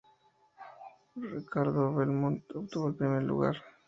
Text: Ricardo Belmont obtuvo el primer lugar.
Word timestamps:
Ricardo 1.35 1.93
Belmont 1.93 2.41
obtuvo 2.57 2.87
el 2.87 2.95
primer 2.95 3.21
lugar. 3.21 3.55